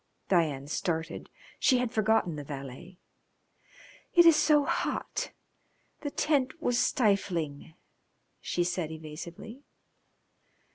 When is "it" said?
4.15-4.25